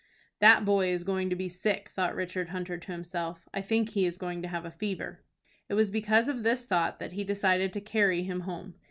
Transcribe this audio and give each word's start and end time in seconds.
"That 0.39 0.65
boy 0.65 0.87
is 0.87 1.03
going 1.03 1.29
to 1.29 1.35
be 1.35 1.47
sick," 1.47 1.89
thought 1.89 2.15
Richard 2.15 2.49
Hunter 2.49 2.75
to 2.79 2.91
himself. 2.91 3.47
"I 3.53 3.61
think 3.61 3.89
he 3.89 4.07
is 4.07 4.17
going 4.17 4.41
to 4.41 4.47
have 4.47 4.65
a 4.65 4.71
fever." 4.71 5.21
It 5.69 5.75
was 5.75 5.91
because 5.91 6.27
of 6.27 6.41
this 6.41 6.65
thought 6.65 6.97
that 6.97 7.11
he 7.11 7.23
decided 7.23 7.71
to 7.73 7.81
carry 7.81 8.23
him 8.23 8.39
home. 8.39 8.73